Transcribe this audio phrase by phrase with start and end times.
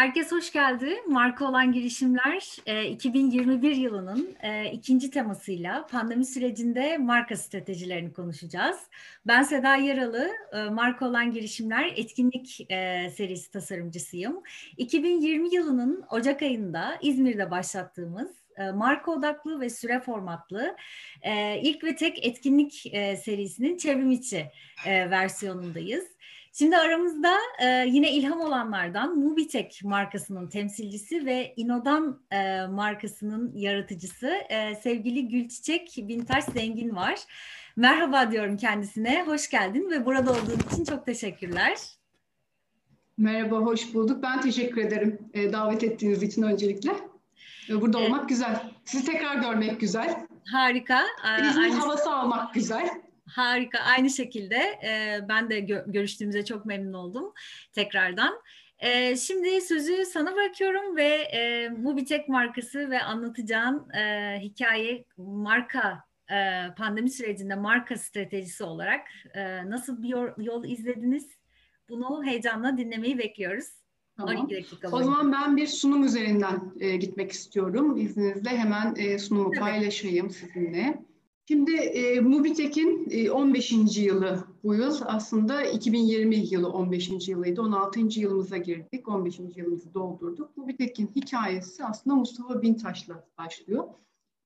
[0.00, 0.96] Herkes hoş geldi.
[1.08, 2.56] Marka olan girişimler
[2.90, 8.76] 2021 e, yılının e, ikinci temasıyla pandemi sürecinde marka stratejilerini konuşacağız.
[9.26, 12.66] Ben Seda Yaralı, e, marka olan girişimler etkinlik
[13.16, 14.42] serisi tasarımcısıyım.
[14.76, 18.30] 2020 yılının Ocak ayında İzmir'de başlattığımız
[18.74, 20.76] marka odaklı ve süre formatlı
[21.62, 22.72] ilk ve tek etkinlik
[23.24, 24.46] serisinin çevrim içi
[24.86, 26.19] versiyonundayız.
[26.52, 34.74] Şimdi aramızda e, yine ilham olanlardan Mubitek markasının temsilcisi ve Inodan e, markasının yaratıcısı e,
[34.74, 37.18] sevgili Gülçiçek Bintaş Zengin var.
[37.76, 39.24] Merhaba diyorum kendisine.
[39.26, 41.78] Hoş geldin ve burada olduğun için çok teşekkürler.
[43.18, 44.22] Merhaba, hoş bulduk.
[44.22, 46.92] Ben teşekkür ederim e, davet ettiğiniz için öncelikle.
[47.70, 48.72] E, burada olmak güzel.
[48.84, 50.26] Sizi tekrar görmek güzel.
[50.52, 51.02] Harika.
[51.42, 51.74] İzmir Aynı...
[51.74, 52.90] havası almak güzel.
[53.30, 53.78] Harika.
[53.78, 57.32] Aynı şekilde e, ben de gö- görüştüğümüze çok memnun oldum
[57.72, 58.42] tekrardan.
[58.78, 66.66] E, şimdi sözü sana bırakıyorum ve e, Mubitek markası ve anlatacağın e, hikaye marka e,
[66.76, 71.28] pandemi sürecinde marka stratejisi olarak e, nasıl bir yol, yol izlediniz?
[71.88, 73.66] Bunu heyecanla dinlemeyi bekliyoruz.
[74.16, 74.36] Tamam.
[74.36, 77.96] 12 dakika o zaman ben bir sunum üzerinden e, gitmek istiyorum.
[77.96, 79.60] İzninizle hemen e, sunumu evet.
[79.60, 81.09] paylaşayım sizinle.
[81.50, 83.72] Şimdi e, Mubitek'in e, 15.
[83.96, 84.96] yılı bu yıl.
[85.06, 87.28] Aslında 2020 yılı 15.
[87.28, 87.62] yılıydı.
[87.62, 88.00] 16.
[88.00, 89.08] yılımıza girdik.
[89.08, 89.40] 15.
[89.56, 90.56] yılımızı doldurduk.
[90.56, 93.84] Mubitek'in hikayesi aslında Mustafa Bintaş'la başlıyor.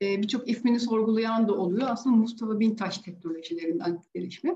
[0.03, 1.87] E, Birçok ismini sorgulayan da oluyor.
[1.91, 4.55] Aslında Mustafa Bintaş teknolojilerinden gelişme.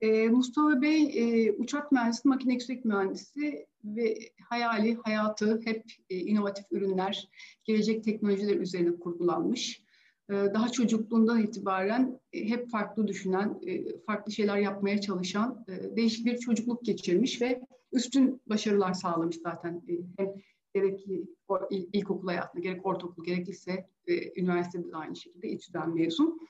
[0.00, 6.64] E, Mustafa Bey e, uçak mühendisi, makine yüksek mühendisi ve hayali, hayatı hep e, inovatif
[6.70, 7.28] ürünler,
[7.64, 9.82] gelecek teknolojiler üzerine kurgulanmış
[10.30, 16.38] daha çocukluğundan itibaren e, hep farklı düşünen, e, farklı şeyler yapmaya çalışan e, değişik bir
[16.38, 17.60] çocukluk geçirmiş ve
[17.92, 19.82] üstün başarılar sağlamış zaten.
[20.16, 20.32] Hem
[20.74, 21.06] gerek
[21.92, 23.86] ilkokul hayatında, gerek ortaokul, gerek lise,
[24.36, 26.40] üniversitede de aynı şekilde İTÜ'den mezun.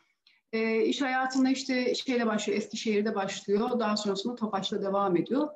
[0.52, 3.80] E, iş hayatında işte şeyle başlıyor, Eskişehir'de başlıyor.
[3.80, 5.48] Daha sonrasında Tofaş'la devam ediyor.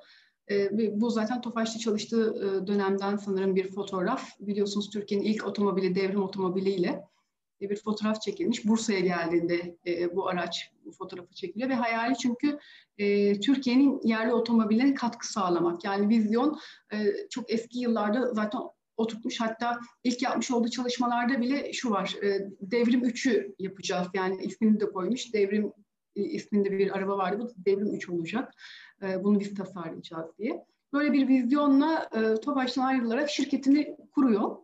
[0.50, 0.70] E,
[1.00, 4.41] bu zaten Tofaş'ta çalıştığı dönemden sanırım bir fotoğraf.
[4.41, 7.04] Biliyorsunuz Türkiye'nin ilk otomobili, devrim otomobiliyle
[7.70, 8.66] bir fotoğraf çekilmiş.
[8.66, 12.58] Bursa'ya geldiğinde e, bu araç bu fotoğrafı çekiliyor ve hayali çünkü
[12.98, 15.84] e, Türkiye'nin yerli otomobillerine katkı sağlamak.
[15.84, 16.58] Yani vizyon
[16.92, 18.60] e, çok eski yıllarda zaten
[18.97, 19.41] oturtmuş.
[19.41, 22.16] Hatta ilk yapmış olduğu çalışmalarda bile şu var.
[22.60, 24.08] Devrim 3'ü yapacağız.
[24.14, 25.34] Yani ismini de koymuş.
[25.34, 25.72] Devrim
[26.14, 27.38] isminde bir araba vardı.
[27.42, 28.53] Bu Devrim 3 olacak.
[29.20, 30.64] Bunu biz tasarlayacağız diye.
[30.94, 34.56] Böyle bir vizyonla e, TOBAŞ'tan ayrılarak şirketini kuruyor.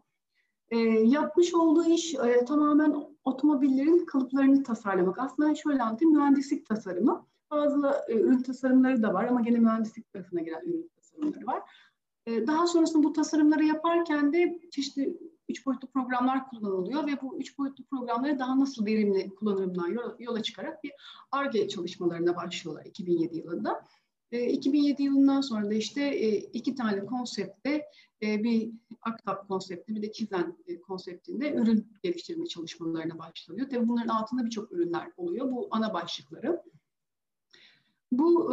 [0.71, 5.19] E, yapmış olduğu iş e, tamamen otomobillerin kalıplarını tasarlamak.
[5.19, 7.27] Aslında şöyle anlatayım, mühendislik tasarımı.
[7.51, 11.63] Bazı e, ürün tasarımları da var ama gene mühendislik tarafına giren ürün tasarımları var.
[12.27, 17.59] E, daha sonrasında bu tasarımları yaparken de çeşitli üç boyutlu programlar kullanılıyor ve bu üç
[17.59, 20.93] boyutlu programları daha nasıl verimli kullanırımdan yola, yola çıkarak bir
[21.33, 23.87] ARGE çalışmalarına başlıyorlar 2007 yılında.
[24.33, 27.87] 2007 yılından sonra da işte iki tane konseptte
[28.23, 28.71] bir
[29.03, 33.69] Aktap konsepti bir de Kizen konseptinde ürün geliştirme çalışmalarına başlanıyor.
[33.71, 35.53] Tabii bunların altında birçok ürünler oluyor.
[35.53, 36.63] Bu ana başlıkları.
[38.13, 38.51] Bu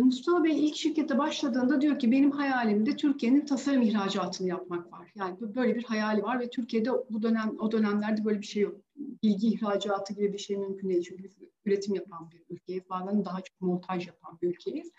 [0.00, 5.12] Mustafa Bey ilk şirkete başladığında diyor ki benim hayalimde Türkiye'nin tasarım ihracatını yapmak var.
[5.14, 8.76] Yani böyle bir hayali var ve Türkiye'de bu dönem o dönemlerde böyle bir şey yok.
[9.22, 11.02] Bilgi ihracatı gibi bir şey mümkün değil.
[11.08, 11.30] Çünkü
[11.68, 12.82] üretim yapan bir ülkeyiz.
[12.90, 14.92] Bazen daha çok montaj yapan bir ülkeyiz.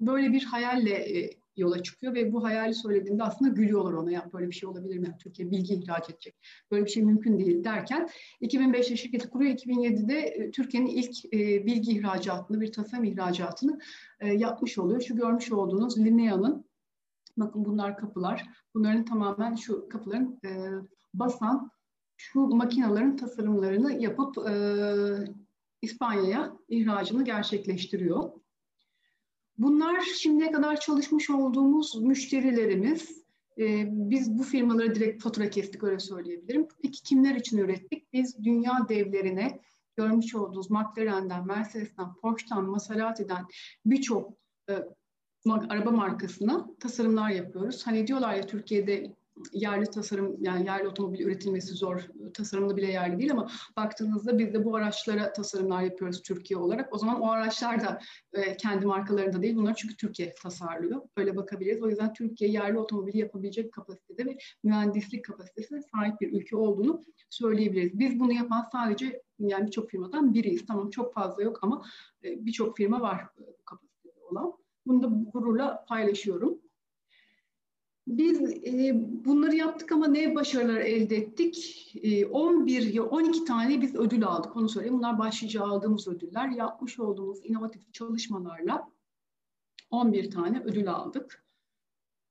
[0.00, 4.10] Böyle bir hayalle e, yola çıkıyor ve bu hayali söylediğinde aslında gülüyorlar ona.
[4.10, 5.16] Ya böyle bir şey olabilir mi?
[5.22, 6.34] Türkiye bilgi ihraç edecek.
[6.70, 8.08] Böyle bir şey mümkün değil derken
[8.42, 9.54] 2005'te şirketi kuruyor.
[9.54, 13.78] 2007'de e, Türkiye'nin ilk e, bilgi ihracatını, bir tasarım ihracatını
[14.20, 15.00] e, yapmış oluyor.
[15.00, 16.64] Şu görmüş olduğunuz Linea'nın
[17.36, 18.46] bakın bunlar kapılar.
[18.74, 20.50] Bunların tamamen şu kapıların e,
[21.14, 21.70] basan
[22.16, 24.52] şu makinaların tasarımlarını yapıp e,
[25.82, 28.30] İspanya'ya ihracını gerçekleştiriyor.
[29.58, 33.26] Bunlar şimdiye kadar çalışmış olduğumuz müşterilerimiz.
[33.58, 36.68] Ee, biz bu firmalara direkt fatura kestik öyle söyleyebilirim.
[36.82, 38.12] Peki kimler için ürettik?
[38.12, 39.60] Biz dünya devlerine
[39.96, 43.46] görmüş olduğunuz McLaren'den, Mercedes'ten, Porsche'dan, Maserati'den
[43.86, 44.32] birçok
[44.70, 44.74] e,
[45.68, 47.86] araba markasına tasarımlar yapıyoruz.
[47.86, 49.16] Hani diyorlar ya Türkiye'de
[49.52, 52.00] yerli tasarım yani yerli otomobil üretilmesi zor.
[52.34, 56.94] Tasarımda bile yerli değil ama baktığınızda biz de bu araçlara tasarımlar yapıyoruz Türkiye olarak.
[56.94, 58.00] O zaman o araçlar da
[58.32, 59.56] e, kendi markalarında değil.
[59.56, 61.02] Bunlar çünkü Türkiye tasarlıyor.
[61.16, 61.82] Öyle bakabiliriz.
[61.82, 67.98] O yüzden Türkiye yerli otomobili yapabilecek kapasitede ve mühendislik kapasitesine sahip bir ülke olduğunu söyleyebiliriz.
[67.98, 70.66] Biz bunu yapan sadece yani birçok firmadan biriyiz.
[70.66, 71.84] Tamam çok fazla yok ama
[72.24, 74.52] e, birçok firma var bu kapasitede olan.
[74.86, 76.58] Bunu da gururla paylaşıyorum.
[78.06, 78.92] Biz e,
[79.24, 81.86] bunları yaptık ama ne başarılar elde ettik?
[82.02, 84.56] E, 11 ya 12 tane biz ödül aldık.
[84.56, 84.98] Onu söyleyeyim.
[84.98, 86.48] Bunlar başlıca aldığımız ödüller.
[86.48, 88.88] Yapmış olduğumuz inovatif çalışmalarla
[89.90, 91.44] 11 tane ödül aldık.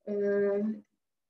[0.08, 0.14] E,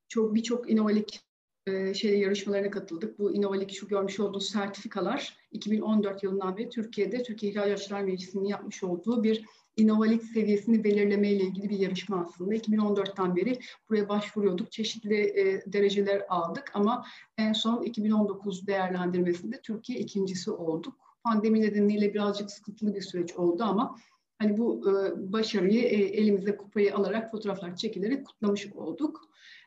[0.08, 1.22] çok birçok inovatif
[1.68, 3.20] e, şey yarışmalarına katıldık.
[3.20, 9.24] Bu inovatif şu görmüş olduğunuz sertifikalar 2014 yılından beri Türkiye'de Türkiye İhracatçılar Meclisi'nin yapmış olduğu
[9.24, 9.46] bir
[9.78, 12.56] inovalik seviyesini belirleme ile ilgili bir yarışma aslında.
[12.56, 14.72] 2014'ten beri buraya başvuruyorduk.
[14.72, 17.06] Çeşitli e, dereceler aldık ama
[17.38, 20.94] en son 2019 değerlendirmesinde Türkiye ikincisi olduk.
[21.24, 23.96] Pandemi nedeniyle birazcık sıkıntılı bir süreç oldu ama
[24.40, 24.94] hani bu e,
[25.34, 29.22] başarıyı e, elimize kupayı alarak fotoğraflar çekilerek kutlamış olduk.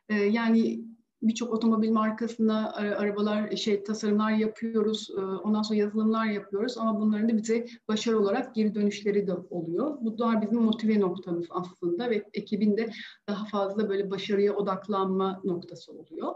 [0.09, 0.81] E, yani
[1.23, 5.11] birçok otomobil markasına arabalar şey tasarımlar yapıyoruz.
[5.11, 9.99] E, ondan sonra yazılımlar yapıyoruz ama bunların da bize başarı olarak geri dönüşleri de oluyor.
[10.01, 12.91] Bu da bizim motive noktamız aslında ve ekibin de
[13.29, 16.35] daha fazla böyle başarıya odaklanma noktası oluyor.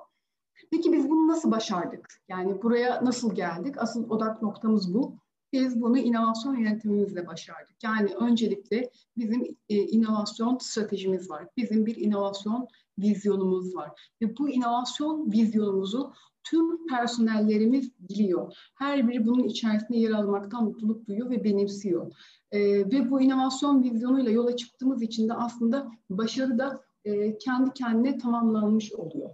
[0.70, 2.06] Peki biz bunu nasıl başardık?
[2.28, 3.74] Yani buraya nasıl geldik?
[3.78, 5.16] Asıl odak noktamız bu.
[5.52, 7.76] Biz bunu inovasyon yönetimimizle başardık.
[7.82, 11.48] Yani öncelikle bizim e, inovasyon stratejimiz var.
[11.56, 14.12] Bizim bir inovasyon vizyonumuz var.
[14.22, 16.12] Ve bu inovasyon vizyonumuzu
[16.44, 18.54] tüm personellerimiz biliyor.
[18.74, 22.12] Her biri bunun içerisinde yer almaktan mutluluk duyuyor ve benimsiyor.
[22.50, 28.18] E, ve bu inovasyon vizyonuyla yola çıktığımız için de aslında başarı da e, kendi kendine
[28.18, 29.30] tamamlanmış oluyor.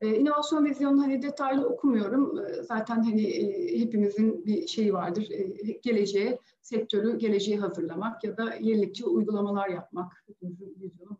[0.00, 2.38] E, inovasyon vizyonunu hani detaylı okumuyorum.
[2.38, 5.30] E, zaten hani e, hepimizin bir şeyi vardır.
[5.30, 10.24] E, geleceğe, sektörü geleceğe hazırlamak ya da yenilikçi uygulamalar yapmak.
[10.42, 11.18] Vizyonu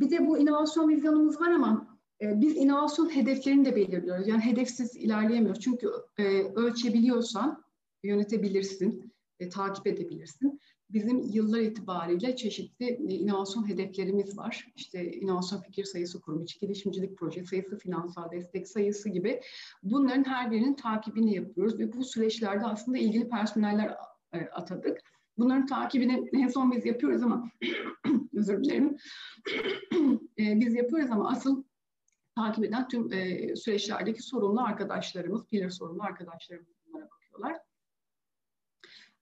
[0.00, 4.28] bir de bu inovasyon vizyonumuz var ama e, biz inovasyon hedeflerini de belirliyoruz.
[4.28, 5.60] Yani hedefsiz ilerleyemiyoruz.
[5.60, 7.64] Çünkü e, ölçebiliyorsan
[8.02, 10.60] yönetebilirsin, e, takip edebilirsin
[10.92, 14.66] bizim yıllar itibariyle çeşitli inovasyon hedeflerimiz var.
[14.76, 19.40] İşte inovasyon fikir sayısı, kurum içi girişimcilik proje sayısı, finansal destek sayısı gibi.
[19.82, 23.96] Bunların her birinin takibini yapıyoruz ve bu süreçlerde aslında ilgili personeller
[24.52, 25.00] atadık.
[25.40, 27.50] Bunların takibini en son biz yapıyoruz ama
[28.34, 28.96] özür dilerim.
[30.38, 31.64] E, biz yapıyoruz ama asıl
[32.34, 33.10] takip eden tüm
[33.56, 37.56] süreçlerdeki sorumlu arkadaşlarımız, pillar sorumlu arkadaşlarımız bunlara bakıyorlar.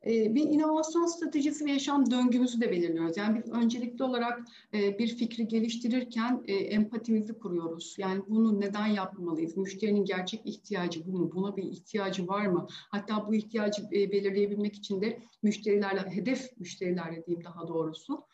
[0.06, 3.16] Ee, bir inovasyon stratejisi ve yaşam döngümüzü de belirliyoruz.
[3.16, 7.94] Yani biz öncelikli olarak e, bir fikri geliştirirken e, empatimizi kuruyoruz.
[7.98, 9.56] Yani bunu neden yapmalıyız?
[9.56, 11.32] Müşterinin gerçek ihtiyacı bu mu?
[11.34, 12.66] Buna bir ihtiyacı var mı?
[12.70, 18.24] Hatta bu ihtiyacı e, belirleyebilmek için de müşterilerle, hedef müşterilerle diyeyim daha doğrusu,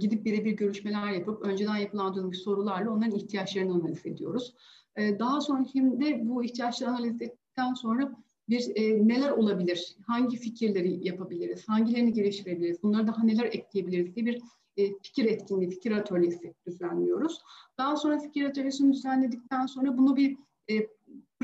[0.00, 4.54] gidip birebir görüşmeler yapıp önceden yapılandırılmış sorularla onların ihtiyaçlarını analiz ediyoruz.
[4.98, 8.16] Daha sonrasında bu ihtiyaçları analiz ettikten sonra
[8.48, 14.42] bir e, neler olabilir, hangi fikirleri yapabiliriz, hangilerini geliştirebiliriz, bunları daha neler ekleyebiliriz diye bir
[14.76, 17.42] e, fikir etkinliği, fikir atölyesi düzenliyoruz.
[17.78, 20.36] Daha sonra fikir atölyesini düzenledikten sonra bunu bir
[20.70, 20.74] e,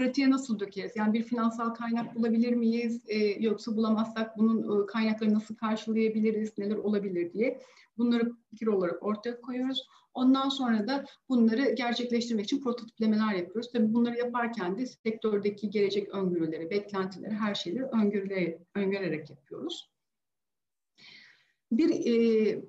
[0.00, 0.92] pratiğe nasıl dökeriz?
[0.96, 3.04] Yani bir finansal kaynak bulabilir miyiz?
[3.08, 6.58] E, yoksa bulamazsak bunun e, kaynakları nasıl karşılayabiliriz?
[6.58, 7.60] Neler olabilir diye
[7.98, 9.86] bunları fikir olarak ortaya koyuyoruz.
[10.14, 13.72] Ondan sonra da bunları gerçekleştirmek için prototiplemeler yapıyoruz.
[13.72, 19.90] Tabii bunları yaparken de sektördeki gelecek öngörüleri, beklentileri, her şeyleri öngörülerek, öngörerek yapıyoruz.
[21.72, 22.64] Bir e,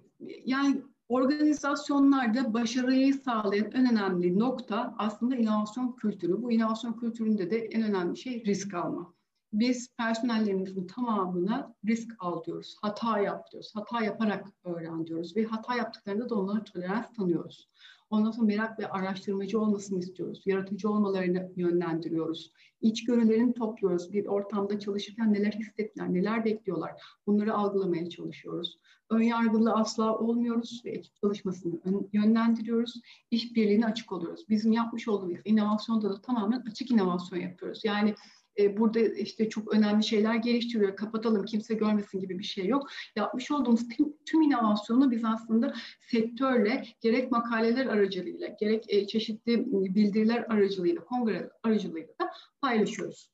[0.46, 6.42] yani organizasyonlarda başarıyı sağlayan en önemli nokta aslında inovasyon kültürü.
[6.42, 9.14] Bu inovasyon kültüründe de en önemli şey risk alma
[9.54, 15.76] biz personellerimizin tamamına risk al diyoruz, hata yap diyoruz, hata yaparak öğren diyoruz ve hata
[15.76, 17.70] yaptıklarında da onlara tolerans tanıyoruz.
[18.12, 20.42] Ondan sonra merak ve araştırmacı olmasını istiyoruz.
[20.46, 22.52] Yaratıcı olmalarını yönlendiriyoruz.
[22.82, 24.14] İçgörülerini topluyoruz.
[24.14, 26.92] Bir ortamda çalışırken neler hissettiler, neler bekliyorlar.
[27.28, 28.80] Bunları algılamaya çalışıyoruz.
[29.10, 33.02] Önyargılı asla olmuyoruz ve ekip çalışmasını yönlendiriyoruz.
[33.32, 34.46] İşbirliğine açık oluyoruz.
[34.50, 37.82] Bizim yapmış olduğumuz inovasyonda da tamamen açık inovasyon yapıyoruz.
[37.86, 38.16] Yani
[38.60, 42.90] e, burada işte çok önemli şeyler geliştiriyor, kapatalım kimse görmesin gibi bir şey yok.
[43.16, 49.66] Yapmış olduğumuz tüm, tüm inovasyonu biz aslında sektörle gerek makaleler aracılığıyla, gerek e, çeşitli
[49.96, 52.32] bildiriler aracılığıyla, kongre aracılığıyla da
[52.62, 53.32] paylaşıyoruz.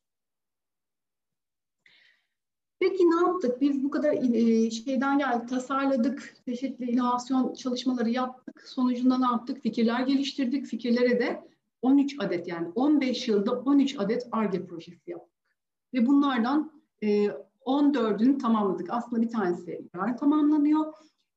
[2.79, 3.61] Peki ne yaptık?
[3.61, 8.63] Biz bu kadar e, şeyden geldik, tasarladık, çeşitli inovasyon çalışmaları yaptık.
[8.67, 9.63] Sonucunda ne yaptık?
[9.63, 10.65] Fikirler geliştirdik.
[10.65, 11.47] Fikirlere de
[11.87, 15.37] 13 adet yani 15 yılda 13 adet ARGE projesi yaptık.
[15.93, 16.71] Ve bunlardan
[17.03, 17.27] e,
[17.65, 18.87] 14'ünü tamamladık.
[18.89, 20.93] Aslında bir tanesi yarın tamamlanıyor.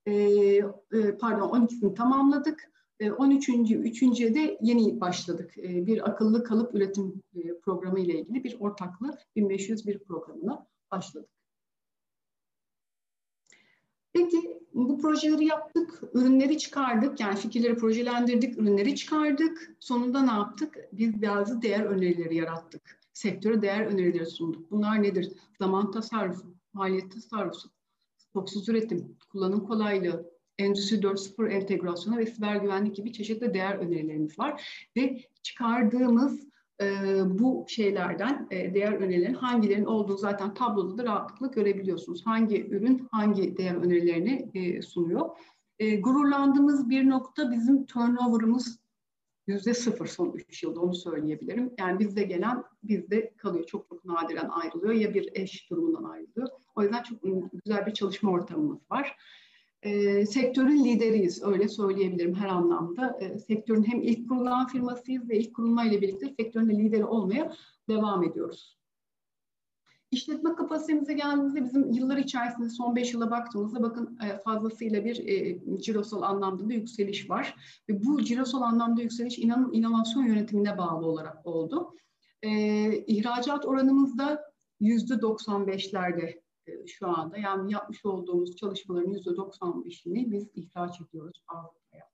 [0.07, 2.73] E, e, pardon 12'sini tamamladık.
[3.00, 3.49] E, 13.
[3.71, 5.59] Üçüncüye de yeni başladık.
[5.59, 11.30] E, bir akıllı kalıp üretim e, programı ile ilgili bir ortaklı 1501 programına başladık.
[14.12, 17.21] Peki bu projeleri yaptık, ürünleri çıkardık.
[17.21, 19.76] Yani fikirleri projelendirdik, ürünleri çıkardık.
[19.81, 20.79] Sonunda ne yaptık?
[20.93, 23.00] Biz bazı değer önerileri yarattık.
[23.12, 24.71] Sektöre değer önerileri sunduk.
[24.71, 25.33] Bunlar nedir?
[25.59, 27.69] Zaman tasarrufu, maliyet tasarrufu,
[28.17, 34.62] stoksuz üretim, kullanım kolaylığı, Endüstri 4.0 entegrasyonu ve siber güvenlik gibi çeşitli değer önerilerimiz var.
[34.97, 36.50] Ve çıkardığımız
[37.26, 42.26] bu şeylerden e, değer önerilerin hangilerinin olduğunu zaten tabloda da rahatlıkla görebiliyorsunuz.
[42.26, 45.28] Hangi ürün hangi değer önerilerini e, sunuyor.
[45.78, 48.80] E, gururlandığımız bir nokta bizim turnover'ımız
[49.46, 51.72] yüzde sıfır son üç yılda onu söyleyebilirim.
[51.78, 53.66] Yani bizde gelen bizde kalıyor.
[53.66, 56.49] Çok çok nadiren ayrılıyor ya bir eş durumundan ayrılıyor.
[56.75, 57.18] O yüzden çok
[57.64, 59.16] güzel bir çalışma ortamımız var
[59.82, 63.18] e, sektörün lideriyiz öyle söyleyebilirim her anlamda.
[63.20, 67.52] E, sektörün hem ilk kurulan firmasıyız ve ilk kurulma ile birlikte sektörün de lideri olmaya
[67.88, 68.80] devam ediyoruz.
[70.10, 75.58] İşletme kapasitemize geldiğimizde bizim yıllar içerisinde son 5 yıla baktığımızda bakın e, fazlasıyla bir e,
[75.80, 77.54] cirosal anlamda da yükseliş var.
[77.88, 81.94] Ve bu cirosal anlamda yükseliş inanın inovasyon yönetimine bağlı olarak oldu.
[82.42, 82.50] E,
[83.06, 87.38] ihracat oranımızda %95'lerde e, şu anda.
[87.38, 92.11] Yani yapmış olduğumuz çalışmaların %95'ini biz ihraç ediyoruz Avrupa'ya.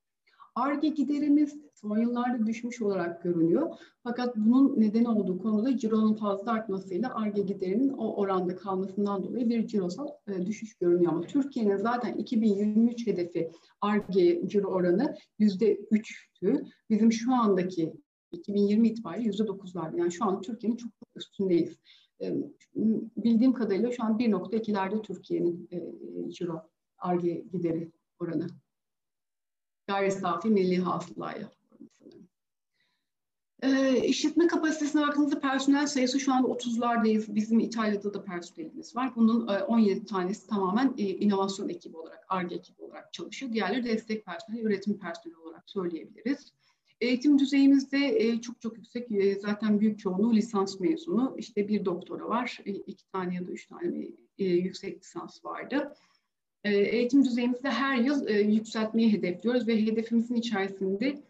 [0.57, 3.79] ARGE giderimiz son yıllarda düşmüş olarak görünüyor.
[4.03, 9.67] Fakat bunun neden olduğu konuda cironun fazla artmasıyla ARGE giderinin o oranda kalmasından dolayı bir
[9.67, 11.13] cirosal e, düşüş görünüyor.
[11.13, 13.51] Ama Türkiye'nin zaten 2023 hedefi
[13.81, 16.67] ARGE ciro oranı %3'tü.
[16.91, 17.93] Bizim şu andaki
[18.33, 19.99] 2020 itibariyle %9'larda.
[19.99, 21.77] Yani şu an Türkiye'nin çok üstündeyiz
[23.17, 26.63] bildiğim kadarıyla şu an 1.2'lerde Türkiye'nin e, ciro
[26.99, 28.47] arge gideri oranı.
[29.87, 31.51] Gayri safi milli hasılaya.
[33.63, 37.35] E, işletme kapasitesine baktığınızda personel sayısı şu anda 30'lardayız.
[37.35, 39.17] Bizim İtalya'da da personelimiz var.
[39.17, 43.53] Bunun e, 17 tanesi tamamen e, inovasyon ekibi olarak, ARGE ekibi olarak çalışıyor.
[43.53, 46.53] Diğerleri destek personeli, üretim personeli olarak söyleyebiliriz.
[47.01, 49.13] Eğitim düzeyimizde e, çok çok yüksek.
[49.13, 51.35] E, zaten büyük çoğunluğu lisans mezunu.
[51.39, 55.95] İşte bir doktora var, e, iki tane ya da üç tane yüksek lisans vardı.
[56.65, 61.23] Eğitim düzeyimizde her yıl yükseltmeyi hedefliyoruz ve hedefimizin içerisinde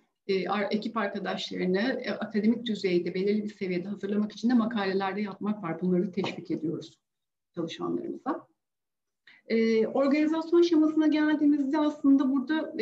[0.70, 5.80] ekip arkadaşlarını akademik düzeyde belirli bir seviyede hazırlamak için de makalelerde yapmak var.
[5.80, 6.98] Bunları teşvik ediyoruz
[7.54, 8.46] çalışanlarımıza.
[9.94, 12.74] organizasyon şemasına geldiğimizde aslında burada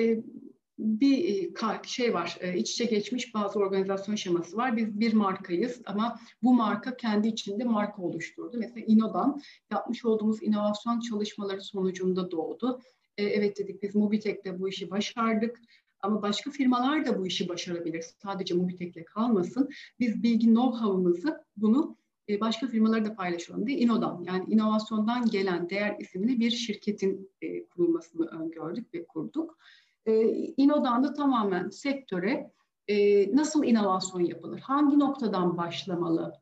[0.79, 4.77] bir e, şey var, e, iç içe geçmiş bazı organizasyon şeması var.
[4.77, 8.57] Biz bir markayız ama bu marka kendi içinde marka oluşturdu.
[8.59, 9.41] Mesela İno'dan
[9.71, 12.81] yapmış olduğumuz inovasyon çalışmaları sonucunda doğdu.
[13.17, 15.61] E, evet dedik biz Mobitek'te bu işi başardık.
[16.01, 18.05] Ama başka firmalar da bu işi başarabilir.
[18.23, 19.69] Sadece Mobitek'le kalmasın.
[20.01, 21.97] Biz bilgi know-how'ımızı bunu
[22.41, 27.31] başka firmaları da paylaşalım diye İno'dan yani inovasyondan gelen değer isimli bir şirketin
[27.71, 29.59] kurulmasını öngördük ve kurduk
[30.07, 30.13] e,
[30.57, 32.51] İNO'dan da tamamen sektöre
[32.89, 32.97] e,
[33.37, 36.33] nasıl inovasyon yapılır, hangi noktadan başlamalı,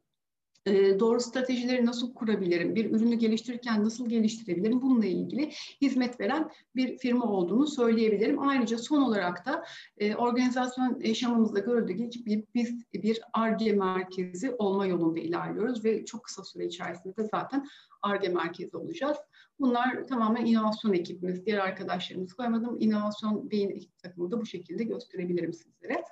[0.66, 5.50] e, doğru stratejileri nasıl kurabilirim, bir ürünü geliştirirken nasıl geliştirebilirim bununla ilgili
[5.80, 8.42] hizmet veren bir firma olduğunu söyleyebilirim.
[8.42, 9.64] Ayrıca son olarak da
[9.98, 16.44] e, organizasyon yaşamımızda gördüğü gibi biz bir ARGE merkezi olma yolunda ilerliyoruz ve çok kısa
[16.44, 17.68] süre içerisinde de zaten
[18.02, 19.16] ARGE merkezi olacağız.
[19.60, 22.76] Bunlar tamamen inovasyon ekibimiz, diğer arkadaşlarımız koymadım.
[22.80, 26.04] İnovasyon beyin takımı da bu şekilde gösterebilirim sizlere.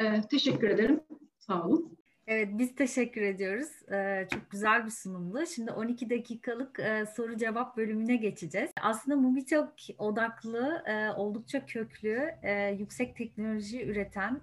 [0.00, 1.00] Ee, teşekkür ederim.
[1.38, 1.99] Sağ olun.
[2.30, 3.68] Evet biz teşekkür ediyoruz.
[3.92, 5.46] Ee, çok güzel bir sunumdu.
[5.46, 8.70] Şimdi 12 dakikalık e, soru cevap bölümüne geçeceğiz.
[8.82, 14.40] Aslında Mubitok odaklı, e, oldukça köklü, e, yüksek teknoloji üreten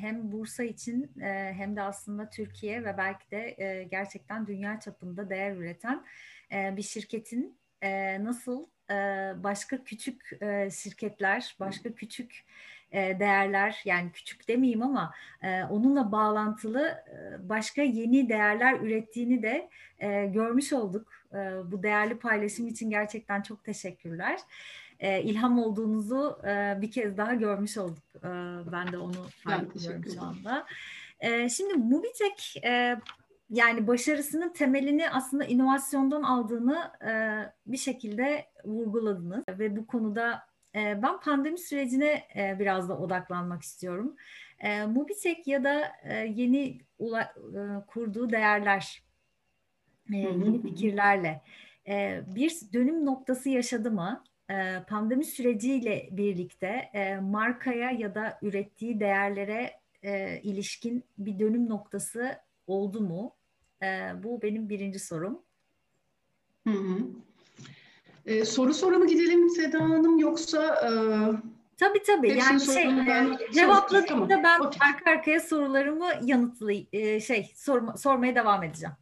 [0.00, 1.12] hem Bursa için
[1.56, 6.04] hem de aslında Türkiye ve belki de gerçekten dünya çapında değer üreten
[6.52, 7.58] bir şirketin
[8.20, 8.66] nasıl
[9.44, 10.30] başka küçük
[10.70, 12.42] şirketler, başka küçük e,
[12.94, 20.26] değerler yani küçük demeyeyim ama e, onunla bağlantılı e, başka yeni değerler ürettiğini de e,
[20.26, 21.08] görmüş olduk.
[21.32, 21.36] E,
[21.72, 24.40] bu değerli paylaşım için gerçekten çok teşekkürler.
[25.00, 28.04] E, ilham olduğunuzu e, bir kez daha görmüş olduk.
[28.16, 28.28] E,
[28.72, 30.66] ben de onu fark ediyorum şu anda.
[31.20, 32.96] E, şimdi Mubitek e,
[33.50, 37.12] yani başarısının temelini aslında inovasyondan aldığını e,
[37.66, 40.42] bir şekilde vurguladınız ve bu konuda
[40.74, 44.16] e, ben pandemi sürecine e, biraz da odaklanmak istiyorum.
[44.58, 49.02] E, Mubitek ya da e, yeni ula, e, kurduğu değerler,
[50.12, 51.42] e, yeni fikirlerle
[51.88, 54.24] e, bir dönüm noktası yaşadı mı?
[54.50, 59.70] E, pandemi süreciyle birlikte e, markaya ya da ürettiği değerlere
[60.02, 63.34] e, ilişkin bir dönüm noktası oldu mu?
[63.82, 65.42] E, bu benim birinci sorum.
[66.64, 66.98] Hı hı.
[68.26, 70.74] E, soru soru mu gidelim Seda Hanım yoksa...
[70.74, 70.90] E,
[71.76, 72.38] tabii tabii.
[72.38, 74.44] Yani şey, ben cevapladığımda tamam.
[74.44, 74.88] ben okay.
[74.90, 78.94] arka arkaya sorularımı yanıtlı e, şey sorma, sormaya devam edeceğim.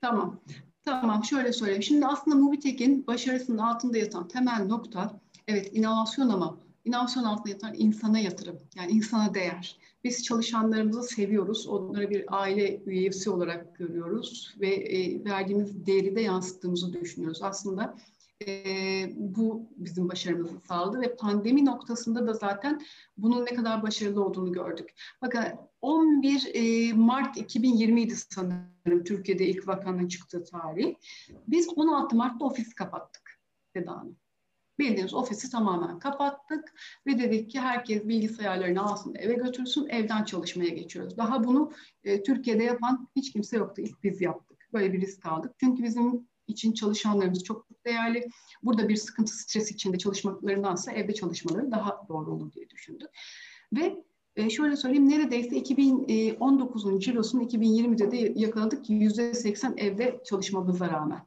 [0.00, 0.40] Tamam.
[0.84, 1.82] Tamam şöyle söyleyeyim.
[1.82, 8.18] Şimdi aslında Movitek'in başarısının altında yatan temel nokta evet inovasyon ama inovasyon altında yatan insana
[8.18, 8.58] yatırım.
[8.76, 9.76] Yani insana değer.
[10.04, 11.66] Biz çalışanlarımızı seviyoruz.
[11.66, 17.42] Onları bir aile üyesi olarak görüyoruz ve e, verdiğimiz değeri de yansıttığımızı düşünüyoruz.
[17.42, 17.96] Aslında
[19.14, 22.80] bu bizim başarımızı sağladı ve pandemi noktasında da zaten
[23.16, 24.90] bunun ne kadar başarılı olduğunu gördük.
[25.22, 25.42] Bakın
[25.80, 30.94] 11 e, Mart 2020 idi sanırım Türkiye'de ilk vakanın çıktığı tarih.
[31.48, 33.40] Biz 16 Mart'ta ofisi kapattık
[33.76, 34.16] Seda Hanım.
[34.78, 36.74] Bildiğiniz ofisi tamamen kapattık
[37.06, 41.16] ve dedik ki herkes bilgisayarlarını alsın eve götürsün evden çalışmaya geçiyoruz.
[41.16, 41.72] Daha bunu
[42.04, 43.82] e, Türkiye'de yapan hiç kimse yoktu.
[43.82, 44.68] İlk biz yaptık.
[44.72, 45.52] Böyle bir risk aldık.
[45.60, 48.28] Çünkü bizim için çalışanlarımız çok değerli.
[48.62, 53.08] Burada bir sıkıntı, stres içinde çalışmalarındansa evde çalışmaları daha doğru olur diye düşündük.
[53.72, 54.04] Ve
[54.36, 61.26] e, şöyle söyleyeyim neredeyse 2019'un cirosunu 2020'de de yakaladık %80 evde çalışmamıza rağmen.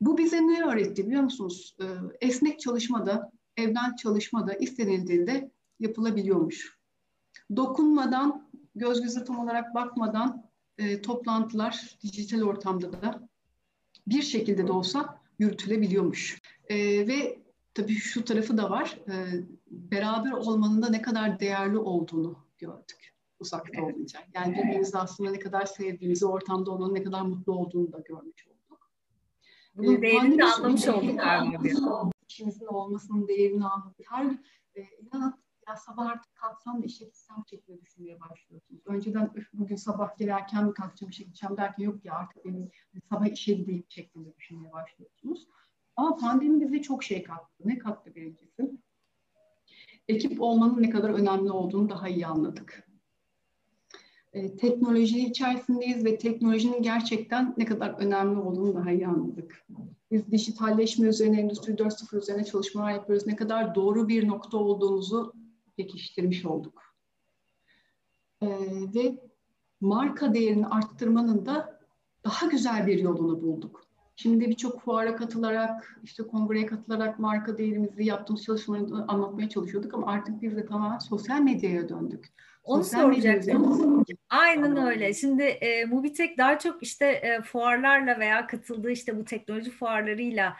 [0.00, 1.76] Bu bize ne öğretti biliyor musunuz?
[1.80, 1.84] E,
[2.26, 6.78] esnek çalışmada, evden çalışmada istenildiğinde yapılabiliyormuş.
[7.56, 10.44] Dokunmadan, göz göze tam olarak bakmadan
[10.78, 13.28] e, toplantılar dijital ortamda da
[14.06, 16.40] bir şekilde de olsa yürütülebiliyormuş.
[16.68, 17.38] E, ve
[17.74, 18.98] tabii şu tarafı da var.
[19.08, 19.14] E,
[19.70, 23.94] beraber olmanın da ne kadar değerli olduğunu gördük uzakta evet.
[23.94, 24.20] olunca.
[24.34, 28.90] Yani birbirimizi aslında ne kadar sevdiğimizi, ortamda olmanın ne kadar mutlu olduğunu da görmüş olduk.
[29.76, 32.10] Bunun ee, değerini de anlamış olduk galiba.
[32.22, 34.06] İkimizin olmasının değerini anladık.
[34.10, 34.26] Her
[34.76, 35.34] e, inanın
[35.68, 38.82] ya sabah artık kalksam da işe gitsem şeklinde düşünmeye başlıyorsunuz.
[38.86, 42.70] Önceden bugün sabah gelirken mi kalkacağım işe gideceğim derken yok ya artık benim
[43.08, 45.48] sabah işe gideyim şeklinde düşünmeye başlıyorsunuz.
[45.96, 47.62] Ama pandemi bize çok şey kattı.
[47.64, 48.70] Ne kattı birincisi?
[50.08, 52.88] Ekip olmanın ne kadar önemli olduğunu daha iyi anladık.
[54.32, 59.66] E, teknoloji içerisindeyiz ve teknolojinin gerçekten ne kadar önemli olduğunu daha iyi anladık.
[60.10, 63.26] Biz dijitalleşme üzerine, Endüstri 4.0 üzerine çalışmalar yapıyoruz.
[63.26, 65.41] Ne kadar doğru bir nokta olduğumuzu
[65.76, 66.82] pekiştirmiş olduk.
[68.42, 68.46] E,
[68.94, 69.18] ve
[69.80, 71.80] marka değerini arttırmanın da
[72.24, 73.86] daha güzel bir yolunu bulduk.
[74.16, 80.42] Şimdi birçok fuara katılarak, işte kongreye katılarak marka değerimizi, yaptığımız çalışmaları anlatmaya çalışıyorduk ama artık
[80.42, 82.32] biz de tamamen sosyal medyaya döndük.
[82.64, 84.04] Onu soracaktım.
[84.28, 85.14] Aynen öyle.
[85.14, 90.56] Şimdi e, Mubitek daha çok işte e, fuarlarla veya katıldığı işte bu teknoloji fuarlarıyla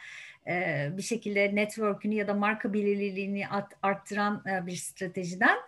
[0.47, 3.45] e, bir şekilde network'ünü ya da marka belirliliğini
[3.83, 5.59] arttıran e, bir stratejiden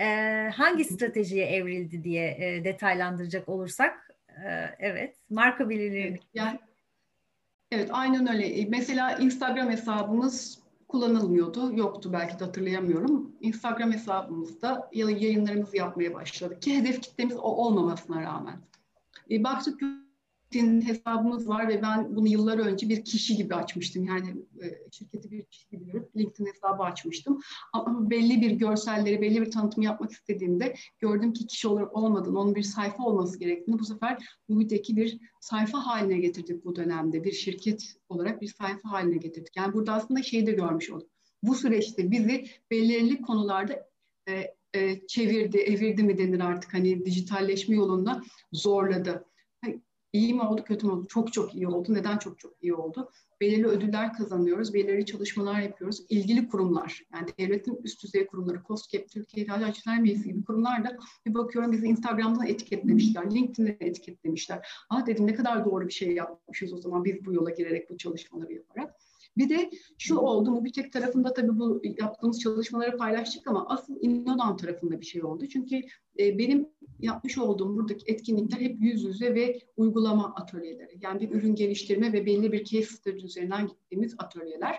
[0.00, 0.04] e,
[0.54, 4.10] hangi stratejiye evrildi diye detaylandıracak olursak
[4.78, 6.04] evet marka belirliliği.
[6.04, 6.58] Evet, yani
[7.74, 8.64] Evet, aynen öyle.
[8.68, 10.58] Mesela Instagram hesabımız
[10.88, 11.76] kullanılmıyordu.
[11.76, 13.32] Yoktu belki de hatırlayamıyorum.
[13.40, 18.56] Instagram hesabımızda yayınlarımızı yapmaya başladık ki hedef kitlemiz o olmamasına rağmen.
[19.30, 19.80] E, baktık
[20.54, 24.04] LinkedIn hesabımız var ve ben bunu yıllar önce bir kişi gibi açmıştım.
[24.04, 24.30] Yani
[24.62, 27.40] e, şirketi bir kişi gibi görüp LinkedIn hesabı açmıştım.
[27.72, 32.54] Ama belli bir görselleri, belli bir tanıtım yapmak istediğimde gördüm ki kişi olarak olmadığını, onun
[32.54, 37.24] bir sayfa olması gerektiğini bu sefer Mubi'deki bir sayfa haline getirdik bu dönemde.
[37.24, 39.56] Bir şirket olarak bir sayfa haline getirdik.
[39.56, 41.08] Yani burada aslında şeyi de görmüş olduk.
[41.42, 43.88] Bu süreçte bizi belirli konularda
[44.28, 49.24] e, e, çevirdi, evirdi mi denir artık hani dijitalleşme yolunda zorladı
[50.14, 51.06] İyi mi oldu, kötü mü oldu?
[51.08, 51.94] Çok çok iyi oldu.
[51.94, 53.10] Neden çok çok iyi oldu?
[53.40, 56.06] Belirli ödüller kazanıyoruz, belirli çalışmalar yapıyoruz.
[56.08, 60.96] İlgili kurumlar, yani devletin üst düzey kurumları, COSGAP, Türkiye İhracatçılar Meclisi gibi kurumlar da
[61.26, 64.68] bir bakıyorum bizi Instagram'dan etiketlemişler, LinkedIn'de etiketlemişler.
[64.90, 67.96] Ah dedim ne kadar doğru bir şey yapmışız o zaman biz bu yola girerek bu
[67.96, 68.94] çalışmaları yaparak.
[69.36, 73.96] Bir de şu oldu mu bir tek tarafında tabii bu yaptığımız çalışmaları paylaştık ama asıl
[74.00, 75.46] İnnodan tarafında bir şey oldu.
[75.46, 75.76] Çünkü
[76.18, 76.66] e, benim
[77.00, 80.98] yapmış olduğum buradaki etkinlikler hep yüz yüze ve uygulama atölyeleri.
[81.00, 84.76] Yani bir ürün geliştirme ve belli bir case study üzerinden gittiğimiz atölyeler.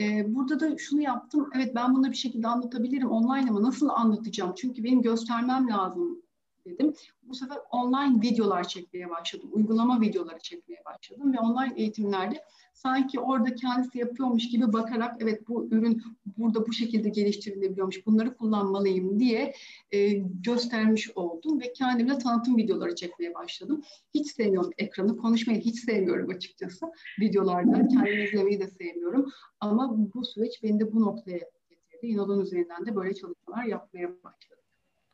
[0.00, 1.50] E, burada da şunu yaptım.
[1.56, 4.52] Evet ben bunu bir şekilde anlatabilirim online ama nasıl anlatacağım?
[4.56, 6.22] Çünkü benim göstermem lazım
[6.70, 6.94] dedim.
[7.22, 9.50] Bu sefer online videolar çekmeye başladım.
[9.52, 15.68] Uygulama videoları çekmeye başladım ve online eğitimlerde sanki orada kendisi yapıyormuş gibi bakarak evet bu
[15.70, 16.02] ürün
[16.38, 19.54] burada bu şekilde geliştirilebiliyormuş bunları kullanmalıyım diye
[19.92, 20.08] e,
[20.44, 23.82] göstermiş oldum ve kendimle tanıtım videoları çekmeye başladım.
[24.14, 26.86] Hiç sevmiyorum ekranı konuşmayı hiç sevmiyorum açıkçası
[27.20, 29.30] videolarda kendimi izlemeyi de sevmiyorum
[29.60, 32.06] ama bu süreç beni de bu noktaya getirdi.
[32.06, 34.64] İnodon üzerinden de böyle çalışmalar yapmaya başladım.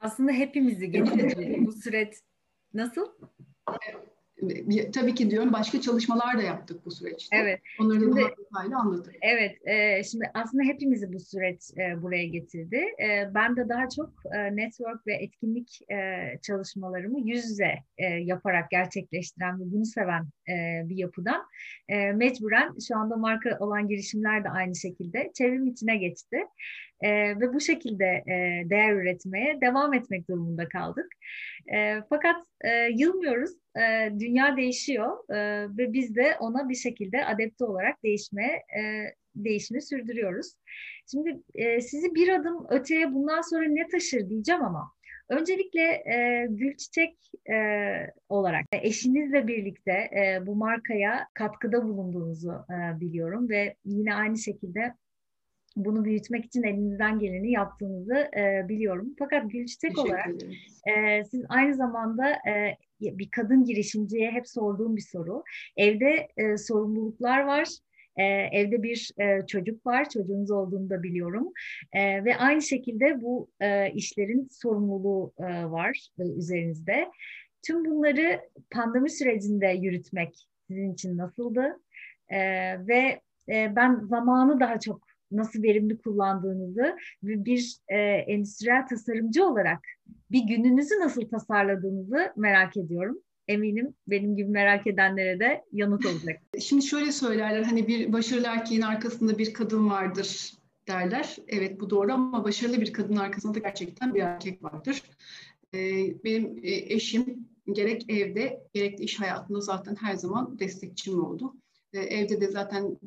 [0.01, 2.15] Aslında hepimizi getirdi bu süreç.
[2.75, 3.07] Nasıl?
[4.95, 7.37] tabii ki diyorum başka çalışmalar da yaptık bu süreçte.
[7.37, 7.61] Evet.
[7.81, 9.19] Onları şimdi, daha detaylı anlatırım.
[9.23, 9.57] Evet.
[9.67, 12.77] E, şimdi aslında hepimizi bu süreç e, buraya getirdi.
[12.77, 18.71] E, ben de daha çok e, network ve etkinlik e, çalışmalarımı yüz yüze e, yaparak
[18.71, 21.47] gerçekleştiren ve bunu seven e, bir yapıdan
[21.89, 26.37] e, mecburen şu anda marka olan girişimler de aynı şekilde çevrim içine geçti.
[27.01, 31.07] E, ve bu şekilde e, değer üretmeye devam etmek durumunda kaldık.
[31.75, 33.51] E, fakat e, yılmıyoruz.
[33.77, 38.83] E, dünya değişiyor e, ve biz de ona bir şekilde adapte olarak değişmeye e,
[39.35, 40.55] değişimi sürdürüyoruz.
[41.11, 44.93] Şimdi e, sizi bir adım öteye bundan sonra ne taşır diyeceğim ama
[45.29, 47.17] öncelikle e, Gülçiçek
[47.51, 47.57] e,
[48.29, 54.95] olarak eşinizle birlikte e, bu markaya katkıda bulunduğunuzu e, biliyorum ve yine aynı şekilde
[55.77, 59.15] bunu büyütmek için elinizden geleni yaptığınızı e, biliyorum.
[59.19, 60.29] Fakat Gülçiçek olarak
[60.87, 65.43] e, siz aynı zamanda e, bir kadın girişimciye hep sorduğum bir soru.
[65.77, 67.69] Evde e, sorumluluklar var.
[68.17, 71.53] E, evde bir e, çocuk var, çocuğunuz olduğunu da biliyorum.
[71.93, 77.11] E, ve aynı şekilde bu e, işlerin sorumluluğu e, var e, üzerinizde.
[77.67, 81.81] Tüm bunları pandemi sürecinde yürütmek sizin için nasıldı?
[82.29, 82.39] E,
[82.87, 89.81] ve e, ben zamanı daha çok nasıl verimli kullandığınızı ve bir e, endüstriyel tasarımcı olarak
[90.31, 93.19] bir gününüzü nasıl tasarladığınızı merak ediyorum.
[93.49, 96.43] Eminim benim gibi merak edenlere de yanıt olacak.
[96.61, 100.53] Şimdi şöyle söylerler hani bir başarılı erkeğin arkasında bir kadın vardır
[100.89, 101.37] derler.
[101.49, 105.03] Evet bu doğru ama başarılı bir kadının arkasında da gerçekten bir erkek vardır.
[105.75, 111.55] Ee, benim e, eşim gerek evde gerek de iş hayatında zaten her zaman destekçim oldu.
[111.93, 112.99] Ee, evde de zaten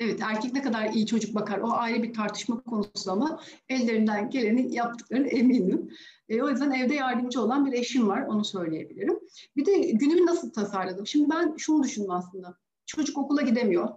[0.00, 4.74] Evet erkek ne kadar iyi çocuk bakar o ayrı bir tartışma konusu ama ellerinden geleni
[4.74, 5.90] yaptıklarını eminim.
[6.28, 9.18] E, o yüzden evde yardımcı olan bir eşim var onu söyleyebilirim.
[9.56, 11.06] Bir de günümü nasıl tasarladım?
[11.06, 12.56] Şimdi ben şunu düşündüm aslında.
[12.86, 13.88] Çocuk okula gidemiyor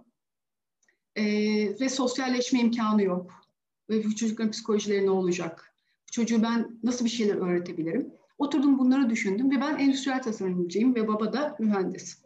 [1.16, 1.24] e,
[1.80, 3.32] ve sosyalleşme imkanı yok.
[3.90, 5.74] Ve bu çocukların psikolojileri ne olacak?
[6.08, 8.14] Bu çocuğu ben nasıl bir şeyler öğretebilirim?
[8.38, 12.23] Oturdum bunları düşündüm ve ben endüstriyel tasarımcıyım ve baba da mühendis.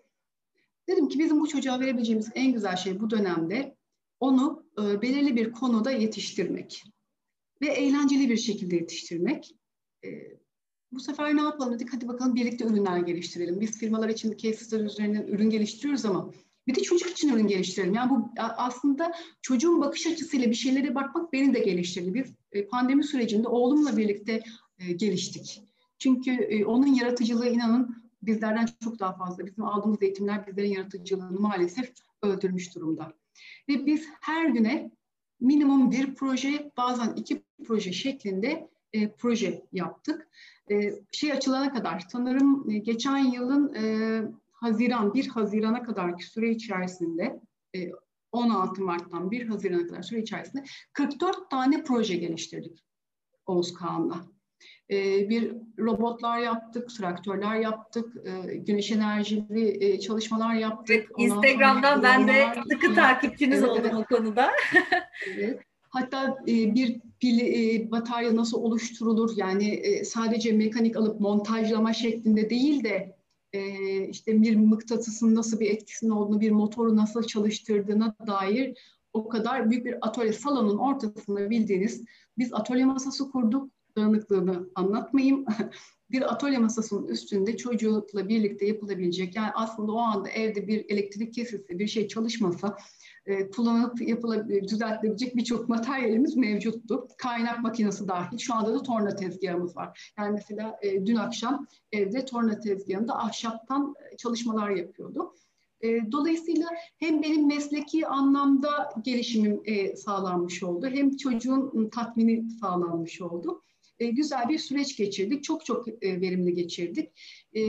[0.88, 3.76] Dedim ki bizim bu çocuğa verebileceğimiz en güzel şey bu dönemde
[4.20, 6.84] onu e, belirli bir konuda yetiştirmek
[7.62, 9.54] ve eğlenceli bir şekilde yetiştirmek.
[10.04, 10.08] E,
[10.92, 13.60] bu sefer ne yapalım dedik hadi bakalım birlikte ürünler geliştirelim.
[13.60, 16.30] Biz firmalar için case study üzerinden ürün geliştiriyoruz ama
[16.66, 17.94] bir de çocuk için ürün geliştirelim.
[17.94, 22.14] Yani bu aslında çocuğun bakış açısıyla bir şeylere bakmak beni de geliştirdi.
[22.14, 24.42] Biz e, pandemi sürecinde oğlumla birlikte
[24.78, 25.62] e, geliştik.
[25.98, 29.46] Çünkü e, onun yaratıcılığı inanın bizlerden çok daha fazla.
[29.46, 33.12] Bizim aldığımız eğitimler bizlerin yaratıcılığını maalesef öldürmüş durumda.
[33.68, 34.90] Ve biz her güne
[35.40, 40.28] minimum bir proje, bazen iki proje şeklinde e, proje yaptık.
[40.70, 47.40] E, şey açılana kadar, sanırım e, geçen yılın e, Haziran, 1 Haziran'a kadarki süre içerisinde,
[47.76, 47.90] e,
[48.32, 52.84] 16 Mart'tan 1 Haziran'a kadar süre içerisinde 44 tane proje geliştirdik
[53.46, 54.37] Oğuz Kağan'la.
[54.90, 61.10] Ee, bir robotlar yaptık, traktörler yaptık, e, güneş enerjili e, çalışmalar yaptık.
[61.18, 63.94] Evet, Instagram'dan ben de sıkı takipçiniz evet, oldum evet.
[63.94, 64.50] o konuda.
[65.36, 65.60] evet.
[65.88, 73.18] Hatta e, bir pil batarya nasıl oluşturulur yani sadece mekanik alıp montajlama şeklinde değil de
[74.10, 78.78] işte bir mıknatısın nasıl bir etkisinin olduğunu, bir motoru nasıl çalıştırdığına dair
[79.12, 82.04] o kadar büyük bir atölye salonun ortasında bildiğiniz
[82.38, 85.46] biz atölye masası kurduk dağınıklığını anlatmayayım.
[86.10, 91.78] bir atölye masasının üstünde çocukla birlikte yapılabilecek yani aslında o anda evde bir elektrik kesilse
[91.78, 92.76] bir şey çalışmasa
[93.26, 97.08] e, kullanıp yapılabilir, düzeltilebilecek birçok materyalimiz mevcuttu.
[97.18, 98.38] Kaynak makinesi dahil.
[98.38, 100.12] Şu anda da torna tezgahımız var.
[100.18, 105.34] Yani mesela e, dün akşam evde torna tezgahında ahşaptan e, çalışmalar yapıyordu.
[105.80, 106.66] E, dolayısıyla
[106.98, 113.62] hem benim mesleki anlamda gelişimim e, sağlanmış oldu, hem çocuğun tatmini sağlanmış oldu.
[113.98, 115.44] E, güzel bir süreç geçirdik.
[115.44, 117.10] Çok çok e, verimli geçirdik.
[117.56, 117.60] E,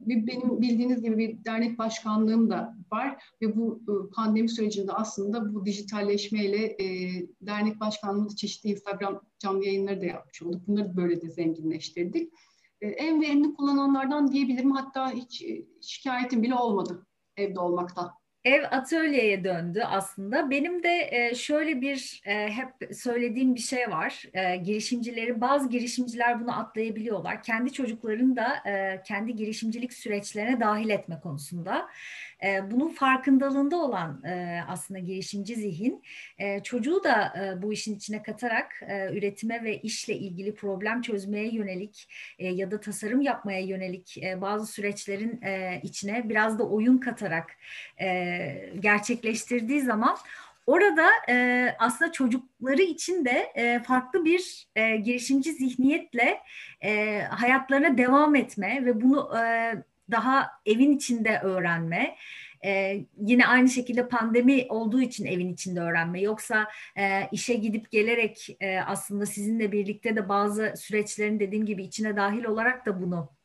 [0.00, 3.82] benim bildiğiniz gibi bir dernek başkanlığım da var ve bu
[4.14, 6.76] pandemi sürecinde aslında bu dijitalleşmeyle
[7.40, 10.68] dernek başkanlığımız çeşitli Instagram canlı yayınları da yapmış olduk.
[10.68, 12.32] Bunları böyle de zenginleştirdik.
[12.80, 14.70] En verimli kullananlardan diyebilirim.
[14.70, 15.44] Hatta hiç
[15.80, 18.10] şikayetim bile olmadı evde olmaktan
[18.46, 20.50] ev atölyeye döndü aslında.
[20.50, 24.22] Benim de e, şöyle bir e, hep söylediğim bir şey var.
[24.34, 27.42] E, girişimcileri bazı girişimciler bunu atlayabiliyorlar.
[27.42, 28.62] Kendi çocuklarını da
[29.02, 31.88] kendi girişimcilik süreçlerine dahil etme konusunda.
[32.44, 34.22] E, bunun farkındalığında olan
[34.68, 36.02] aslında girişimci zihin
[36.64, 42.80] çocuğu da bu işin içine katarak üretime ve işle ilgili problem çözmeye yönelik ya da
[42.80, 45.40] tasarım yapmaya yönelik bazı süreçlerin
[45.82, 47.56] içine biraz da oyun katarak
[48.80, 50.16] gerçekleştirdiği zaman
[50.66, 51.08] Orada
[51.78, 53.52] aslında çocukları için de
[53.86, 54.68] farklı bir
[55.02, 56.40] girişimci zihniyetle
[56.80, 59.30] e, hayatlarına devam etme ve bunu
[60.10, 62.16] daha evin içinde öğrenme.
[62.64, 66.20] Ee, yine aynı şekilde pandemi olduğu için evin içinde öğrenme.
[66.20, 72.16] Yoksa e, işe gidip gelerek e, aslında sizinle birlikte de bazı süreçlerin dediğim gibi içine
[72.16, 73.36] dahil olarak da bunu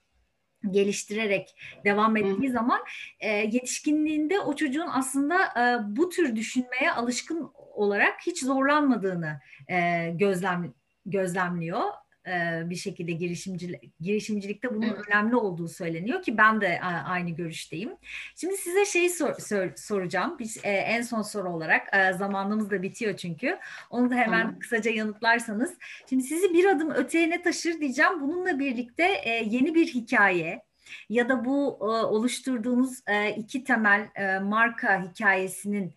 [0.69, 2.53] geliştirerek devam ettiği Hı.
[2.53, 2.79] zaman
[3.19, 10.73] e, yetişkinliğinde o çocuğun aslında e, bu tür düşünmeye alışkın olarak hiç zorlanmadığını e, gözlem
[11.05, 11.83] gözlemliyor
[12.27, 15.07] e, bir şekilde girişimcilik, girişimcilikte bunun evet.
[15.07, 17.91] önemli olduğu söyleniyor ki ben de aynı görüşteyim.
[18.35, 20.35] Şimdi size şeyi sor, sor, soracağım.
[20.39, 23.59] Biz e, en son soru olarak e, zamanımız da bitiyor çünkü.
[23.89, 24.59] Onu da hemen tamam.
[24.59, 25.77] kısaca yanıtlarsanız.
[26.09, 28.21] Şimdi sizi bir adım öteye ne taşır diyeceğim.
[28.21, 29.03] Bununla birlikte
[29.45, 30.61] yeni bir hikaye
[31.09, 32.99] ya da bu oluşturduğunuz
[33.37, 34.09] iki temel
[34.41, 35.93] marka hikayesinin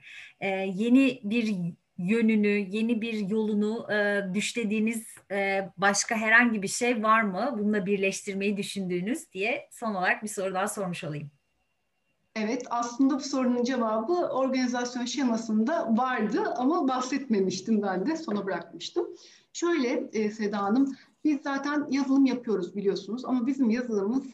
[0.75, 7.57] yeni bir yönünü, yeni bir yolunu e, düşlediğiniz e, başka herhangi bir şey var mı?
[7.59, 11.31] Bununla birleştirmeyi düşündüğünüz diye son olarak bir soru daha sormuş olayım.
[12.37, 19.07] Evet, aslında bu sorunun cevabı organizasyon şemasında vardı ama bahsetmemiştim ben de, sona bırakmıştım.
[19.53, 24.25] Şöyle e, Seda Hanım, biz zaten yazılım yapıyoruz biliyorsunuz ama bizim yazılımımız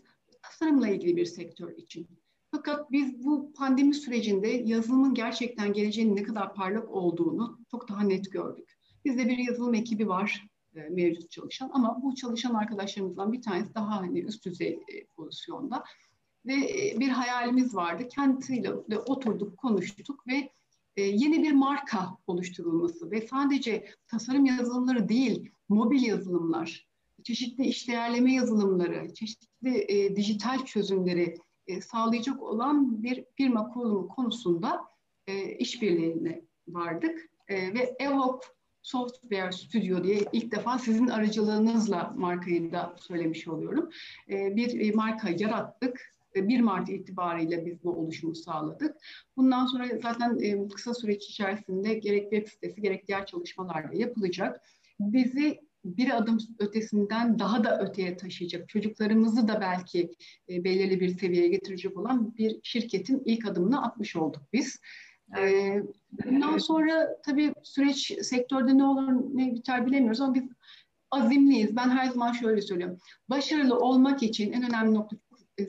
[0.43, 2.20] tasarımla ilgili bir sektör için.
[2.51, 8.33] Fakat biz bu pandemi sürecinde yazılımın gerçekten geleceğinin ne kadar parlak olduğunu çok daha net
[8.33, 8.79] gördük.
[9.05, 14.01] Bizde bir yazılım ekibi var e, mevcut çalışan ama bu çalışan arkadaşlarımızdan bir tanesi daha
[14.01, 15.85] hani üst düzey e, pozisyonda
[16.47, 18.09] ve e, bir hayalimiz vardı.
[18.09, 20.51] Kendisiyle de oturduk, konuştuk ve
[20.97, 26.89] e, yeni bir marka oluşturulması ve sadece tasarım yazılımları değil, mobil yazılımlar,
[27.25, 31.37] çeşitli işleyerleme yazılımları, çeşitli e, dijital çözümleri
[31.71, 34.81] e, sağlayacak olan bir firma kurulumu konusunda
[35.27, 37.31] e, işbirliğine vardık.
[37.49, 38.45] E, ve Evop
[38.83, 43.91] Software Studio diye ilk defa sizin aracılığınızla markayı da söylemiş oluyorum.
[44.31, 46.15] E, bir marka yarattık.
[46.35, 48.97] 1 e, Mart itibariyle biz bu oluşumu sağladık.
[49.37, 54.63] Bundan sonra zaten e, kısa süreç içerisinde gerek web sitesi gerek diğer çalışmalar da yapılacak.
[55.01, 60.11] Bizi bir adım ötesinden daha da öteye taşıyacak, çocuklarımızı da belki
[60.49, 64.81] e, belirli bir seviyeye getirecek olan bir şirketin ilk adımını atmış olduk biz.
[65.37, 65.87] Evet.
[66.25, 70.45] Bundan sonra tabii süreç sektörde ne olur ne biter bilemiyoruz ama biz
[71.11, 71.77] azimliyiz.
[71.77, 72.99] Ben her zaman şöyle söylüyorum.
[73.29, 75.17] Başarılı olmak için en önemli nokta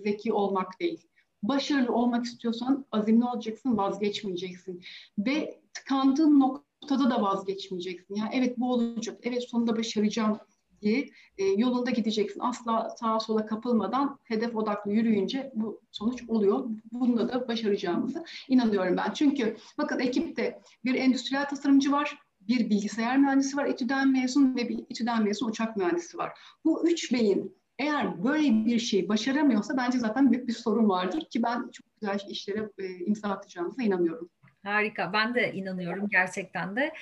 [0.04, 1.08] zeki olmak değil.
[1.44, 4.84] Başarılı olmak istiyorsan azimli olacaksın, vazgeçmeyeceksin.
[5.18, 8.16] Ve tıkandığın nokta noktada da vazgeçmeyeceksin.
[8.16, 10.38] Yani evet bu olacak, evet sonunda başaracağım
[10.82, 12.40] diye e, yolunda gideceksin.
[12.40, 16.66] Asla sağa sola kapılmadan hedef odaklı yürüyünce bu sonuç oluyor.
[16.92, 19.14] Bunda da başaracağımızı inanıyorum ben.
[19.14, 24.86] Çünkü bakın ekipte bir endüstriyel tasarımcı var, bir bilgisayar mühendisi var, İTÜ'den mezun ve bir
[24.90, 26.40] İTÜ'den mezun uçak mühendisi var.
[26.66, 31.44] Bu üç beyin eğer böyle bir şey başaramıyorsa bence zaten büyük bir sorun vardır ki
[31.44, 34.30] ben çok güzel işlere e, imza atacağımıza inanıyorum.
[34.64, 35.14] Harika.
[35.14, 36.94] Ben de inanıyorum gerçekten de.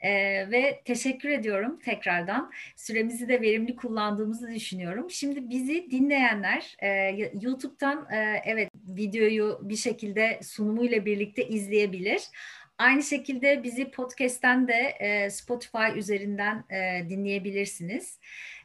[0.00, 2.52] Ee, ve teşekkür ediyorum tekrardan.
[2.76, 5.10] Süremizi de verimli kullandığımızı düşünüyorum.
[5.10, 6.88] Şimdi bizi dinleyenler e,
[7.42, 12.22] YouTube'dan e, evet videoyu bir şekilde sunumuyla birlikte izleyebilir.
[12.78, 18.18] Aynı şekilde bizi podcast'ten de e, Spotify üzerinden e, dinleyebilirsiniz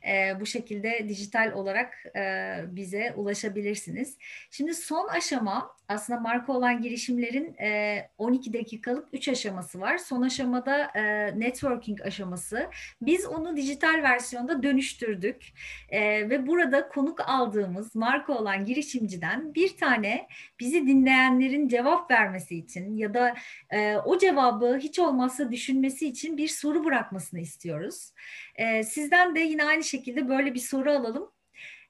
[0.08, 4.18] e, bu şekilde dijital olarak e, bize ulaşabilirsiniz.
[4.52, 9.98] Şimdi son aşama aslında marka olan girişimlerin e, 12 dakikalık 3 aşaması var.
[9.98, 11.04] Son aşamada e,
[11.40, 12.70] networking aşaması.
[13.02, 15.54] Biz onu dijital versiyonda dönüştürdük
[15.90, 20.28] e, ve burada konuk aldığımız marka olan girişimciden bir tane
[20.60, 23.36] bizi dinleyenlerin cevap vermesi için ya da
[23.70, 28.12] e, o cevabı hiç olmazsa düşünmesi için bir soru bırakmasını istiyoruz.
[28.56, 31.32] E, sizden de yine aynı şekilde böyle bir soru alalım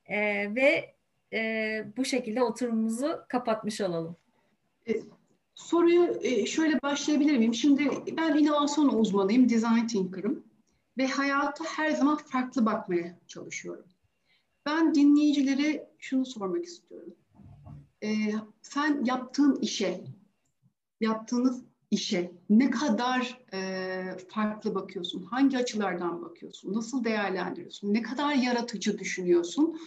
[0.05, 0.19] e,
[0.55, 0.95] ve
[1.33, 4.15] e, bu şekilde oturumumuzu kapatmış olalım.
[4.87, 4.93] E,
[5.55, 7.53] soruyu e, şöyle başlayabilir miyim?
[7.53, 10.43] Şimdi ben inovasyon uzmanıyım, design thinker'ım
[10.97, 13.85] ve hayata her zaman farklı bakmaya çalışıyorum.
[14.65, 17.13] Ben dinleyicilere şunu sormak istiyorum.
[18.03, 18.09] E,
[18.61, 20.03] sen yaptığın işe,
[21.01, 28.99] yaptığınız işe ne kadar e, farklı bakıyorsun, hangi açılardan bakıyorsun, nasıl değerlendiriyorsun, ne kadar yaratıcı
[28.99, 29.77] düşünüyorsun,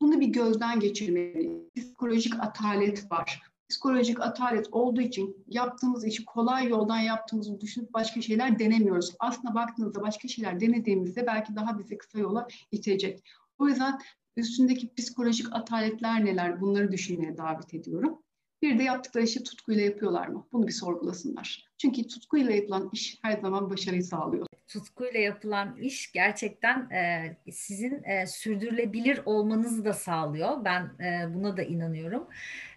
[0.00, 1.70] bunu bir gözden geçirmeli.
[1.76, 3.42] Psikolojik atalet var.
[3.68, 9.14] psikolojik atalet olduğu için yaptığımız işi kolay yoldan yaptığımızı düşünüp başka şeyler denemiyoruz.
[9.18, 13.24] Aslında baktığınızda başka şeyler denediğimizde belki daha bizi kısa yola itecek.
[13.58, 14.00] O yüzden
[14.36, 18.18] üstündeki psikolojik ataletler neler bunları düşünmeye davet ediyorum.
[18.62, 20.46] Bir de yaptıkları işi tutkuyla yapıyorlar mı?
[20.52, 21.70] Bunu bir sorgulasınlar.
[21.78, 24.46] Çünkü tutkuyla yapılan iş her zaman başarıyı sağlıyor.
[24.68, 30.64] Tutkuyla yapılan iş gerçekten e, sizin e, sürdürülebilir olmanızı da sağlıyor.
[30.64, 32.26] Ben e, buna da inanıyorum.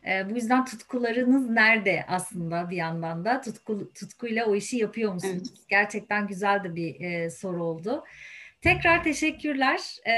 [0.08, 5.50] E, bu yüzden tutkularınız nerede aslında bir yandan da tutku, tutkuyla o işi yapıyor musunuz?
[5.50, 5.68] Evet.
[5.70, 8.04] Gerçekten güzel de bir e, soru oldu.
[8.62, 9.80] Tekrar teşekkürler.
[10.08, 10.14] E,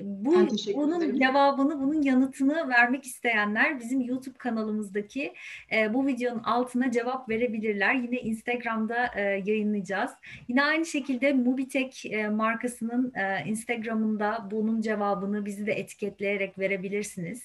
[0.00, 0.34] bu
[0.74, 5.34] bunun cevabını, bunun yanıtını vermek isteyenler bizim YouTube kanalımızdaki
[5.72, 7.94] e, bu videonun altına cevap verebilirler.
[7.94, 10.10] Yine Instagram'da e, yayınlayacağız.
[10.48, 17.42] Yine aynı şekilde Mubitek e, markasının e, Instagram'ında bunun cevabını bizi de etiketleyerek verebilirsiniz.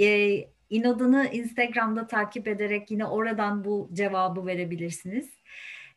[0.00, 0.38] E,
[0.70, 5.30] İnodunu Instagram'da takip ederek yine oradan bu cevabı verebilirsiniz.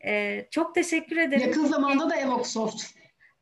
[0.06, 1.48] E, çok teşekkür ederim.
[1.48, 2.95] Yakın zamanda da Evoxsoft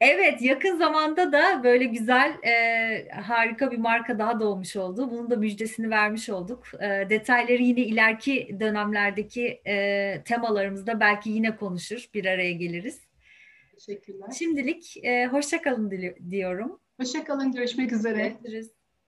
[0.05, 5.11] Evet yakın zamanda da böyle güzel e, harika bir marka daha doğmuş oldu.
[5.11, 6.67] Bunun da müjdesini vermiş olduk.
[6.81, 13.01] E, detayları yine ileriki dönemlerdeki e, temalarımızda belki yine konuşur bir araya geliriz.
[13.75, 14.27] Teşekkürler.
[14.39, 15.91] Şimdilik e, hoşça kalın
[16.29, 16.79] diyorum.
[16.99, 18.33] Hoşça kalın görüşmek üzere.
[18.43, 18.82] Görüşürüz.